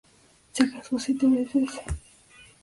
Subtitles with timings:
[0.53, 1.69] Se casó siete veces.